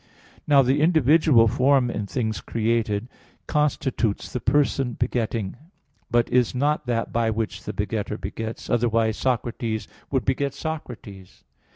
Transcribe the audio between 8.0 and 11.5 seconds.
begets, otherwise Socrates would beget Socrates.